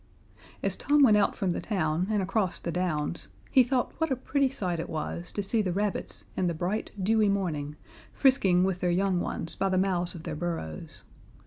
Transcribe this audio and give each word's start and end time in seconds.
As 0.63 0.75
Tom 0.75 1.03
went 1.03 1.15
out 1.15 1.35
from 1.35 1.51
the 1.51 1.61
town 1.61 2.07
and 2.09 2.23
across 2.23 2.59
the 2.59 2.71
downs, 2.71 3.27
he 3.51 3.63
thought 3.63 3.93
what 3.99 4.09
a 4.09 4.15
pretty 4.15 4.49
sight 4.49 4.79
it 4.79 4.89
was 4.89 5.31
to 5.33 5.43
see 5.43 5.61
the 5.61 5.71
rabbits 5.71 6.25
in 6.35 6.47
the 6.47 6.55
bright, 6.55 6.89
dewy 7.03 7.29
morning, 7.29 7.75
frisking 8.11 8.63
with 8.63 8.79
their 8.79 8.89
young 8.89 9.19
ones 9.19 9.53
by 9.53 9.69
the 9.69 9.77
mouths 9.77 10.15
of 10.15 10.23
their 10.23 10.35
burrows. 10.35 11.03